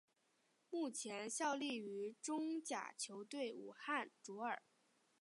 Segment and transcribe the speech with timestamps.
[0.71, 4.63] 目前效力于中甲球队武汉卓尔。